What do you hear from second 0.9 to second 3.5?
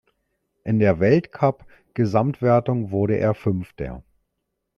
Weltcup-Gesamtwertung wurde er